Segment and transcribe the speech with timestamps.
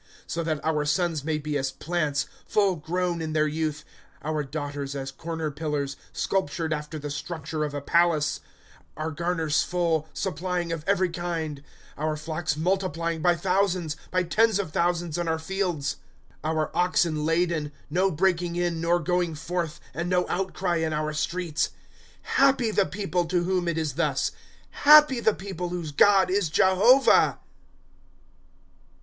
[0.25, 3.85] "So that our sons may be as plants, Full grown in their youth;
[4.23, 5.95] Our daughters as corner pillars.
[6.11, 8.39] Sculptured after the structure of a palace;
[8.77, 11.61] ^^ Our garners full, supplying of every kind;
[11.99, 15.97] Our flocks multiplying by thousands, By tens of thousands, in oui fields;
[16.43, 20.93] ./Google ^* Our oxen laden; No breaking in, nor going forth, And no outcry in
[20.93, 21.67] our streets.
[21.67, 21.69] ^^
[22.23, 24.31] Happy the people to whom it is thus;
[24.71, 27.37] Happy the people whose God is Jehovah